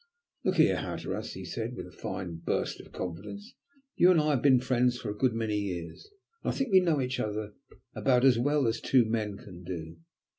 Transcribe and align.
"Look 0.43 0.55
here, 0.55 0.77
Hatteras," 0.77 1.33
he 1.33 1.45
said, 1.45 1.75
with 1.75 1.85
a 1.85 1.91
fine 1.91 2.37
burst 2.37 2.79
of 2.81 2.91
confidence, 2.91 3.53
"you 3.95 4.09
and 4.09 4.19
I 4.19 4.31
have 4.31 4.41
been 4.41 4.59
friends 4.59 4.97
for 4.97 5.11
a 5.11 5.15
good 5.15 5.35
many 5.35 5.57
years, 5.59 6.09
and 6.43 6.51
I 6.51 6.55
think 6.55 6.71
we 6.71 6.79
know 6.79 7.01
each 7.01 7.19
other 7.19 7.53
about 7.93 8.25
as 8.25 8.39
well 8.39 8.65
as 8.65 8.81
two 8.81 9.05
men 9.05 9.37
can 9.37 9.63
do." 9.63 9.97